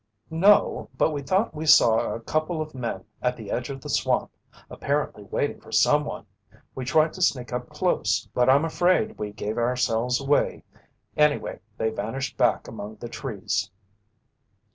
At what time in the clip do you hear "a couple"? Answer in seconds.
2.15-2.59